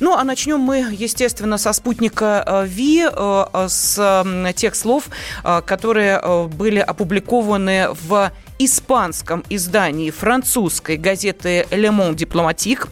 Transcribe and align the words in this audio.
Ну, 0.00 0.14
а 0.14 0.24
начнем 0.24 0.60
мы, 0.60 0.86
естественно, 0.92 1.58
со 1.58 1.72
спутника 1.72 2.42
э, 2.46 2.66
Ви, 2.66 3.06
э, 3.10 3.66
с 3.68 4.24
тех 4.56 4.74
слов, 4.74 5.08
э, 5.44 5.62
которые 5.62 6.48
были 6.48 6.78
опубликованы 6.78 7.88
в 7.90 8.30
испанском 8.58 9.44
издании 9.50 10.10
французской 10.10 10.96
газеты 10.96 11.66
«Le 11.70 11.90
Monde 11.90 12.16
Diplomatique». 12.16 12.88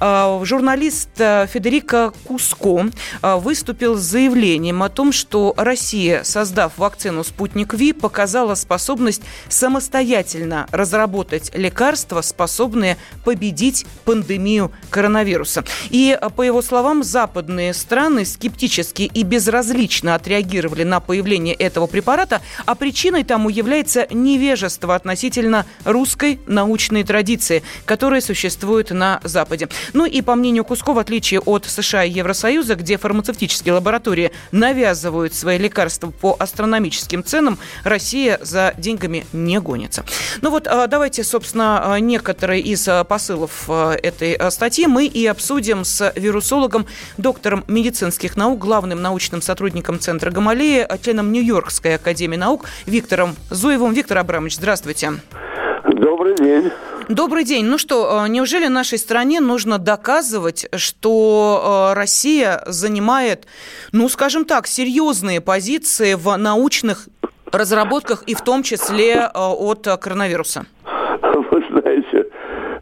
Э, 0.00 0.40
Журналист 0.44 1.10
э, 1.18 1.46
Федерико 1.52 2.12
Куско 2.24 2.86
э, 3.22 3.36
выступил 3.36 3.96
с 3.96 4.02
заявлением 4.02 4.82
о 4.82 4.88
том, 4.88 5.12
что 5.12 5.54
Россия, 5.56 6.22
создав 6.24 6.76
вакцину 6.76 7.24
«Спутник 7.24 7.74
Ви», 7.74 7.92
показала 7.92 8.54
способность 8.54 9.22
самостоятельно 9.48 10.66
разработать 10.70 11.50
лекарства, 11.54 12.20
способные 12.20 12.96
победить 13.24 13.86
пандемию 14.04 14.72
коронавируса. 14.90 15.64
И, 15.90 16.16
э, 16.20 16.30
по 16.30 16.42
его 16.42 16.62
словам, 16.62 17.02
западные 17.02 17.74
страны 17.74 18.24
скептически 18.24 19.02
и 19.02 19.22
безразлично 19.22 20.14
отреагировали 20.14 20.82
на 20.84 21.00
появление 21.00 21.54
этого 21.54 21.86
препарата, 21.86 22.42
а 22.64 22.74
причиной 22.74 23.24
тому 23.24 23.48
является 23.48 24.06
невежество 24.10 24.94
относительно 25.06 25.66
русской 25.84 26.40
научной 26.46 27.04
традиции, 27.04 27.62
которая 27.84 28.20
существует 28.20 28.90
на 28.90 29.20
Западе. 29.22 29.68
Ну 29.92 30.04
и 30.04 30.20
по 30.20 30.34
мнению 30.34 30.64
Куско, 30.64 30.92
в 30.92 30.98
отличие 30.98 31.38
от 31.38 31.64
США 31.64 32.02
и 32.02 32.10
Евросоюза, 32.10 32.74
где 32.74 32.98
фармацевтические 32.98 33.74
лаборатории 33.74 34.32
навязывают 34.50 35.32
свои 35.32 35.58
лекарства 35.58 36.10
по 36.10 36.34
астрономическим 36.40 37.22
ценам, 37.22 37.58
Россия 37.84 38.40
за 38.42 38.74
деньгами 38.78 39.26
не 39.32 39.60
гонится. 39.60 40.04
Ну 40.42 40.50
вот 40.50 40.66
а, 40.66 40.88
давайте, 40.88 41.22
собственно, 41.22 41.94
а, 41.94 42.00
некоторые 42.00 42.62
из 42.62 42.88
а, 42.88 43.04
посылов 43.04 43.70
этой 43.70 44.36
статьи 44.50 44.88
мы 44.88 45.06
и 45.06 45.24
обсудим 45.26 45.84
с 45.84 46.12
вирусологом, 46.16 46.86
доктором 47.16 47.64
медицинских 47.68 48.36
наук, 48.36 48.58
главным 48.58 49.00
научным 49.00 49.40
сотрудником 49.40 50.00
Центра 50.00 50.32
Гамалея, 50.32 50.88
членом 51.00 51.30
Нью-Йоркской 51.30 51.94
академии 51.94 52.36
наук 52.36 52.64
Виктором 52.86 53.36
Зуевым. 53.50 53.92
Виктор 53.92 54.18
Абрамович, 54.18 54.56
здравствуйте. 54.56 54.95
Добрый 55.84 56.34
день. 56.36 56.70
Добрый 57.08 57.44
день. 57.44 57.66
Ну 57.66 57.78
что, 57.78 58.24
э, 58.24 58.28
неужели 58.28 58.66
нашей 58.66 58.98
стране 58.98 59.40
нужно 59.40 59.78
доказывать, 59.78 60.66
что 60.74 61.92
э, 61.92 61.94
Россия 61.94 62.62
занимает, 62.66 63.46
ну, 63.92 64.08
скажем 64.08 64.44
так, 64.44 64.66
серьезные 64.66 65.40
позиции 65.40 66.14
в 66.14 66.36
научных 66.36 67.06
разработках 67.52 68.24
и 68.26 68.34
в 68.34 68.40
том 68.40 68.64
числе 68.64 69.12
э, 69.12 69.28
от 69.34 69.86
коронавируса? 70.00 70.66
Вы 71.22 71.64
знаете, 71.70 72.26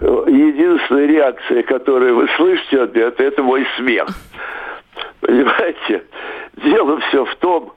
единственная 0.00 1.06
реакция, 1.06 1.62
которую 1.64 2.16
вы 2.16 2.28
слышите 2.36 2.80
от 2.80 2.94
меня, 2.94 3.12
это, 3.18 3.42
мой 3.42 3.66
смех. 3.76 4.08
Понимаете? 5.20 6.04
Дело 6.64 6.98
все 7.08 7.24
в 7.24 7.36
том, 7.36 7.74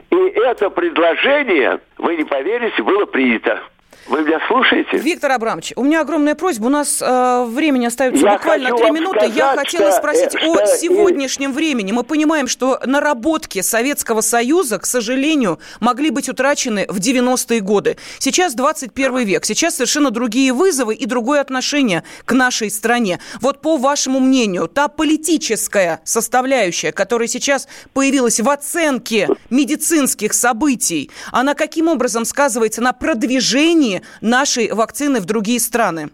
И 0.09 0.15
это 0.15 0.69
предложение, 0.69 1.79
вы 1.97 2.17
не 2.17 2.23
поверите, 2.23 2.81
было 2.83 3.05
принято. 3.05 3.61
Вы 4.07 4.23
меня 4.23 4.39
слушаете? 4.47 4.97
Виктор 4.97 5.31
Абрамович, 5.31 5.73
у 5.75 5.83
меня 5.83 6.01
огромная 6.01 6.33
просьба. 6.33 6.65
У 6.65 6.69
нас 6.69 7.01
э, 7.01 7.45
времени 7.47 7.85
остается 7.85 8.25
Я 8.25 8.33
буквально 8.33 8.75
три 8.75 8.89
минуты. 8.89 9.25
Я 9.27 9.53
сказать, 9.53 9.59
хотела 9.59 9.91
что, 9.91 9.99
спросить 9.99 10.35
э, 10.35 10.37
о 10.39 10.55
что, 10.55 10.63
э, 10.63 10.77
сегодняшнем 10.77 11.53
времени. 11.53 11.91
Мы 11.91 12.03
понимаем, 12.03 12.47
что 12.47 12.79
наработки 12.83 13.61
Советского 13.61 14.21
Союза, 14.21 14.79
к 14.79 14.87
сожалению, 14.87 15.59
могли 15.79 16.09
быть 16.09 16.29
утрачены 16.29 16.87
в 16.89 16.97
90-е 16.97 17.59
годы. 17.59 17.97
Сейчас 18.17 18.55
21 18.55 19.19
век. 19.19 19.45
Сейчас 19.45 19.75
совершенно 19.75 20.09
другие 20.09 20.51
вызовы 20.51 20.95
и 20.95 21.05
другое 21.05 21.39
отношение 21.39 22.03
к 22.25 22.33
нашей 22.33 22.71
стране. 22.71 23.19
Вот 23.39 23.61
по 23.61 23.77
вашему 23.77 24.19
мнению, 24.19 24.67
та 24.67 24.87
политическая 24.87 26.01
составляющая, 26.05 26.91
которая 26.91 27.27
сейчас 27.27 27.67
появилась 27.93 28.39
в 28.39 28.49
оценке 28.49 29.29
медицинских 29.51 30.33
событий, 30.33 31.11
она 31.31 31.53
каким 31.53 31.87
образом 31.87 32.25
сказывается 32.25 32.81
на 32.81 32.93
продвижении 32.93 33.90
нашей 34.21 34.71
вакцины 34.71 35.19
в 35.19 35.25
другие 35.25 35.59
страны? 35.59 36.09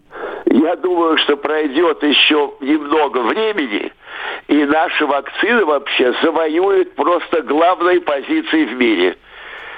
Я 0.45 0.75
думаю, 0.75 1.17
что 1.17 1.37
пройдет 1.37 2.01
еще 2.03 2.53
немного 2.61 3.19
времени, 3.19 3.91
и 4.47 4.63
наша 4.63 5.05
вакцина 5.05 5.65
вообще 5.65 6.13
завоюет 6.23 6.95
просто 6.95 7.41
главные 7.41 8.01
позиции 8.01 8.65
в 8.65 8.73
мире. 8.73 9.17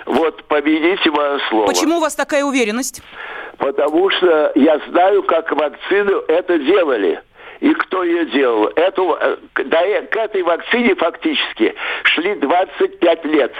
Вот 0.05 0.43
победите 0.45 1.11
мое 1.11 1.39
слово. 1.49 1.67
Почему 1.67 1.97
у 1.97 1.99
вас 1.99 2.15
такая 2.15 2.43
уверенность? 2.43 3.01
Потому 3.57 4.09
что 4.11 4.51
я 4.55 4.79
знаю, 4.89 5.23
как 5.23 5.51
вакцину 5.51 6.23
это 6.27 6.57
делали. 6.57 7.21
И 7.59 7.73
кто 7.73 8.03
ее 8.03 8.25
делал? 8.27 8.67
Эту, 8.75 9.17
э, 9.19 9.37
э- 9.55 10.01
к 10.07 10.15
этой 10.15 10.43
вакцине 10.43 10.95
фактически 10.95 11.75
шли 12.03 12.35
25 12.35 13.25
лет. 13.25 13.53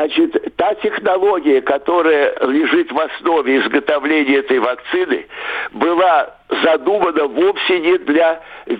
Значит, 0.00 0.56
та 0.56 0.74
технология, 0.76 1.60
которая 1.60 2.34
лежит 2.46 2.90
в 2.90 2.98
основе 2.98 3.58
изготовления 3.58 4.36
этой 4.36 4.58
вакцины, 4.58 5.26
была 5.72 6.36
задумана 6.62 7.26
вовсе 7.26 7.80
не 7.80 7.98
для 7.98 8.40
э, 8.64 8.76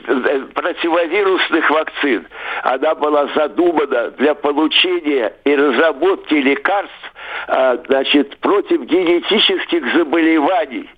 противовирусных 0.54 1.68
вакцин. 1.68 2.26
Она 2.62 2.94
была 2.94 3.26
задумана 3.34 4.12
для 4.12 4.34
получения 4.34 5.34
и 5.44 5.54
разработки 5.54 6.32
лекарств 6.32 7.12
э, 7.48 7.78
значит, 7.86 8.38
против 8.38 8.84
генетических 8.84 9.92
заболеваний. 9.94 10.88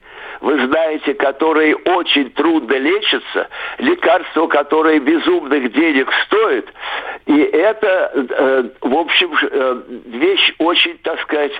Вы 0.42 0.66
знаете, 0.66 1.14
которые 1.14 1.76
очень 1.76 2.30
трудно 2.30 2.74
лечатся, 2.74 3.48
лекарства, 3.78 4.48
которые 4.48 4.98
безумных 4.98 5.72
денег 5.72 6.10
стоят. 6.26 6.66
И 7.26 7.38
это, 7.38 8.10
э, 8.12 8.64
в 8.80 8.94
общем, 8.96 9.32
э, 9.40 9.82
вещь 10.06 10.54
очень, 10.58 10.98
так 11.04 11.20
сказать, 11.22 11.52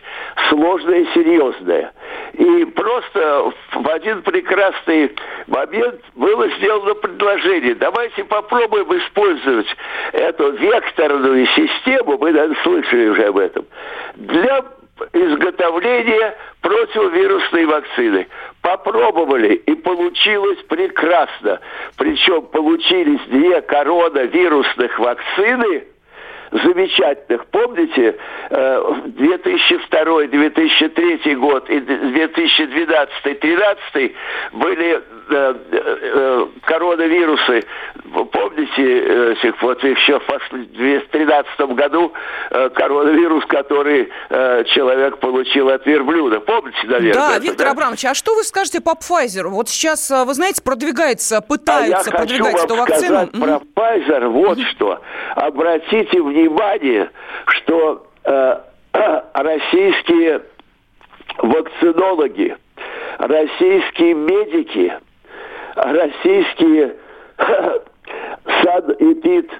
сложная 0.49 0.99
и 0.99 1.14
серьезная. 1.14 1.93
И 2.32 2.64
просто 2.64 3.52
в 3.73 3.88
один 3.88 4.23
прекрасный 4.23 5.14
момент 5.46 6.00
было 6.17 6.49
сделано 6.56 6.94
предложение. 6.94 7.76
Давайте 7.76 8.25
попробуем 8.25 8.99
использовать 8.99 9.69
эту 10.12 10.50
векторную 10.52 11.46
систему, 11.46 12.19
мы, 12.19 12.32
наверное, 12.32 12.58
слышали 12.64 13.08
уже 13.08 13.26
об 13.26 13.38
этом, 13.38 13.64
для 14.17 14.64
изготовления 15.13 16.37
противовирусной 16.61 17.67
вакцины. 17.67 18.27
Попробовали, 18.61 19.55
и 19.55 19.75
получилось 19.75 20.59
прекрасно. 20.69 21.61
Причем 21.97 22.43
получились 22.43 23.21
две 23.29 23.61
коронавирусных 23.63 24.99
вакцины– 24.99 25.85
замечательных. 26.53 27.47
Помните, 27.47 28.17
2002-2003 28.51 31.21
э, 31.25 31.35
год 31.37 31.71
и 31.71 31.79
2012-2013 31.79 34.15
были 34.53 35.03
коронавирусы. 36.62 37.64
Помните, 38.12 39.37
вот 39.61 39.82
еще 39.82 40.19
в 40.19 40.50
2013 40.50 41.61
году 41.75 42.12
коронавирус, 42.50 43.44
который 43.46 44.11
человек 44.67 45.19
получил 45.19 45.69
от 45.70 45.87
верблюда. 45.87 46.40
Помните, 46.40 46.79
наверное? 46.84 47.14
Да, 47.14 47.37
это, 47.37 47.44
Виктор 47.44 47.67
да? 47.67 47.73
Абрамович, 47.73 48.05
а 48.06 48.14
что 48.14 48.34
вы 48.34 48.44
скажете 48.44 48.81
по 48.81 48.90
Pfizer? 48.90 49.49
Вот 49.49 49.69
сейчас, 49.69 50.11
вы 50.11 50.34
знаете, 50.34 50.62
продвигается, 50.62 51.40
пытаются 51.40 52.11
а 52.11 52.19
продвигать 52.19 52.62
эту 52.62 52.76
вакцину. 52.76 53.26
про 53.29 53.61
Pfizer 53.75 54.29
вот 54.29 54.58
что. 54.61 55.00
Обратите 55.34 56.20
внимание 56.20 56.43
внимание, 56.52 57.11
что 57.46 58.06
э, 58.25 58.61
российские 59.34 60.43
вакцинологи, 61.38 62.56
российские 63.19 64.14
медики, 64.14 64.93
российские 65.75 66.97
санэпид 68.63 69.51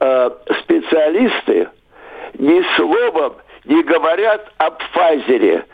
э, 0.00 0.30
специалисты 0.62 1.68
ни 2.38 2.62
словом 2.76 3.34
не 3.64 3.82
говорят 3.82 4.52
об 4.58 4.78
Пфайзере, 4.78 5.64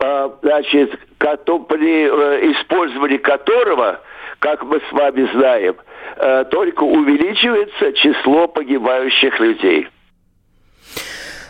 э, 0.00 0.30
значит, 0.42 0.98
при 1.18 2.06
э, 2.06 2.52
использовании 2.52 3.18
которого, 3.18 4.00
как 4.40 4.62
мы 4.64 4.80
с 4.80 4.92
вами 4.92 5.28
знаем, 5.34 5.76
только 6.50 6.82
увеличивается 6.82 7.92
число 7.92 8.48
погибающих 8.48 9.38
людей. 9.38 9.86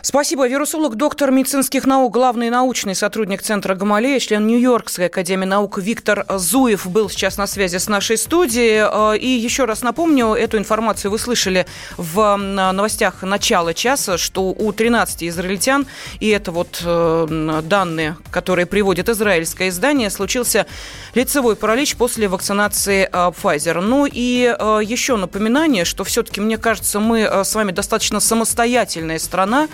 Спасибо. 0.03 0.47
Вирусолог, 0.47 0.95
доктор 0.95 1.29
медицинских 1.29 1.85
наук, 1.85 2.11
главный 2.11 2.49
научный 2.49 2.95
сотрудник 2.95 3.43
Центра 3.43 3.75
Гамалея, 3.75 4.19
член 4.19 4.47
Нью-Йоркской 4.47 5.05
академии 5.05 5.45
наук 5.45 5.77
Виктор 5.77 6.25
Зуев 6.27 6.87
был 6.87 7.07
сейчас 7.07 7.37
на 7.37 7.45
связи 7.45 7.77
с 7.77 7.87
нашей 7.87 8.17
студией. 8.17 9.13
Э, 9.13 9.15
и 9.15 9.27
еще 9.27 9.65
раз 9.65 9.83
напомню, 9.83 10.33
эту 10.33 10.57
информацию 10.57 11.11
вы 11.11 11.19
слышали 11.19 11.67
в 11.97 12.35
новостях 12.35 13.21
начала 13.21 13.75
часа, 13.75 14.17
что 14.17 14.45
у 14.49 14.71
13 14.71 15.23
израильтян, 15.25 15.85
и 16.19 16.29
это 16.29 16.51
вот 16.51 16.81
э, 16.83 17.61
данные, 17.63 18.17
которые 18.31 18.65
приводит 18.65 19.07
израильское 19.07 19.69
издание, 19.69 20.09
случился 20.09 20.65
лицевой 21.13 21.55
паралич 21.55 21.95
после 21.95 22.27
вакцинации 22.27 23.03
э, 23.03 23.31
Pfizer. 23.39 23.79
Ну 23.81 24.07
и 24.11 24.51
еще 24.83 25.15
напоминание, 25.15 25.85
что 25.85 26.03
все-таки, 26.03 26.41
мне 26.41 26.57
кажется, 26.57 26.99
мы 26.99 27.21
с 27.21 27.53
вами 27.53 27.71
достаточно 27.71 28.19
самостоятельная 28.19 29.19
страна, 29.19 29.67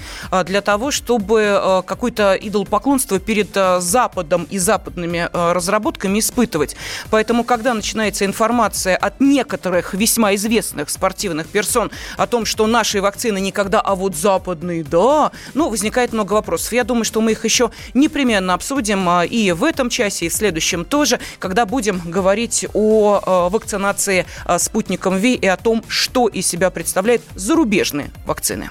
для 0.46 0.62
того, 0.62 0.92
чтобы 0.92 1.42
э, 1.42 1.82
какое-то 1.86 2.36
идолопоклонство 2.36 3.20
перед 3.20 3.56
э, 3.56 3.80
Западом 3.80 4.48
и 4.50 4.58
западными 4.58 5.30
разработками 5.34 6.20
испытывать. 6.20 6.76
Поэтому, 7.10 7.44
когда 7.44 7.74
начинается 7.74 8.26
информация 8.26 8.96
от 8.96 9.20
некоторых 9.20 9.94
весьма 9.94 10.36
известных 10.36 10.90
спортивных 10.90 11.48
персон 11.48 11.92
о 12.18 12.28
том, 12.28 12.46
что 12.46 12.68
наши 12.68 13.02
вакцины 13.02 13.40
никогда, 13.40 13.82
а 13.82 13.96
вот 13.96 14.16
западные, 14.16 14.84
да, 14.84 15.32
ну, 15.54 15.70
возникает 15.70 16.14
много 16.14 16.34
вопросов. 16.34 16.74
Я 16.74 16.84
думаю, 16.84 17.06
что 17.06 17.22
мы 17.22 17.32
их 17.32 17.46
еще 17.46 17.72
непременно 17.94 18.54
обсудим 18.54 19.10
и 19.24 19.52
в 19.52 19.64
этом 19.64 19.90
часе, 19.90 20.26
и 20.26 20.30
в 20.30 20.34
следующем 20.34 20.86
тоже, 20.86 21.20
когда 21.40 21.66
будем 21.66 22.02
говорить 22.06 22.66
о 22.74 23.50
вакцинации 23.50 24.26
спутником 24.58 25.18
Ви 25.18 25.36
и 25.36 25.48
о 25.48 25.58
том, 25.58 25.84
что 25.88 26.28
из 26.28 26.48
себя 26.48 26.70
представляют 26.70 27.22
зарубежные 27.36 28.12
вакцины. 28.26 28.70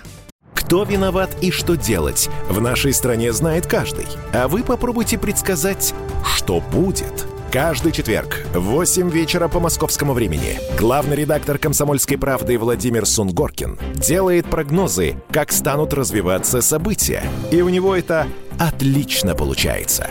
Кто 0.66 0.82
виноват 0.82 1.30
и 1.42 1.52
что 1.52 1.76
делать, 1.76 2.28
в 2.48 2.60
нашей 2.60 2.92
стране 2.92 3.32
знает 3.32 3.68
каждый. 3.68 4.08
А 4.32 4.48
вы 4.48 4.64
попробуйте 4.64 5.16
предсказать, 5.16 5.94
что 6.24 6.60
будет. 6.60 7.28
Каждый 7.52 7.92
четверг 7.92 8.44
в 8.52 8.62
8 8.62 9.08
вечера 9.08 9.46
по 9.46 9.60
московскому 9.60 10.12
времени 10.12 10.58
главный 10.76 11.14
редактор 11.14 11.58
«Комсомольской 11.58 12.18
правды» 12.18 12.58
Владимир 12.58 13.06
Сунгоркин 13.06 13.78
делает 13.94 14.46
прогнозы, 14.46 15.14
как 15.30 15.52
станут 15.52 15.94
развиваться 15.94 16.60
события. 16.62 17.22
И 17.52 17.62
у 17.62 17.68
него 17.68 17.94
это 17.94 18.26
отлично 18.58 19.36
получается. 19.36 20.10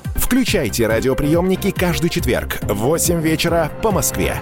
Включайте 0.31 0.87
радиоприемники 0.87 1.71
каждый 1.71 2.09
четверг 2.09 2.59
в 2.61 2.73
8 2.73 3.19
вечера 3.19 3.69
по 3.83 3.91
Москве. 3.91 4.37